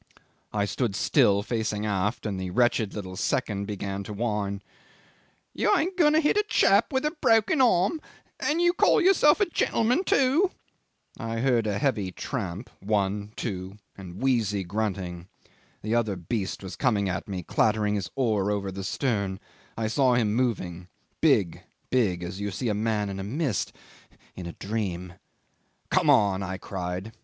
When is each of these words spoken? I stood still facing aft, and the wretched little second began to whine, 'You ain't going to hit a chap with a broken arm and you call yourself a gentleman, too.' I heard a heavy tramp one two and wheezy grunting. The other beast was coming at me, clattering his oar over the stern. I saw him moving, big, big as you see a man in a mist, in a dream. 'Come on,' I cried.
I 0.51 0.65
stood 0.65 0.95
still 0.95 1.43
facing 1.43 1.85
aft, 1.85 2.25
and 2.25 2.39
the 2.39 2.49
wretched 2.49 2.95
little 2.95 3.15
second 3.15 3.65
began 3.65 4.03
to 4.05 4.13
whine, 4.13 4.63
'You 5.53 5.77
ain't 5.77 5.95
going 5.95 6.13
to 6.13 6.19
hit 6.19 6.37
a 6.37 6.43
chap 6.47 6.91
with 6.91 7.05
a 7.05 7.15
broken 7.21 7.61
arm 7.61 8.01
and 8.39 8.59
you 8.59 8.73
call 8.73 8.99
yourself 8.99 9.39
a 9.39 9.45
gentleman, 9.45 10.03
too.' 10.03 10.49
I 11.19 11.37
heard 11.37 11.67
a 11.67 11.77
heavy 11.77 12.11
tramp 12.11 12.71
one 12.79 13.33
two 13.35 13.77
and 13.95 14.19
wheezy 14.19 14.63
grunting. 14.63 15.27
The 15.83 15.93
other 15.93 16.15
beast 16.15 16.63
was 16.63 16.75
coming 16.75 17.07
at 17.07 17.27
me, 17.27 17.43
clattering 17.43 17.93
his 17.93 18.09
oar 18.15 18.49
over 18.49 18.71
the 18.71 18.83
stern. 18.83 19.39
I 19.77 19.85
saw 19.85 20.15
him 20.15 20.33
moving, 20.33 20.87
big, 21.21 21.61
big 21.91 22.23
as 22.23 22.41
you 22.41 22.49
see 22.49 22.69
a 22.69 22.73
man 22.73 23.07
in 23.09 23.19
a 23.19 23.23
mist, 23.23 23.71
in 24.35 24.47
a 24.47 24.53
dream. 24.53 25.13
'Come 25.91 26.09
on,' 26.09 26.41
I 26.41 26.57
cried. 26.57 27.11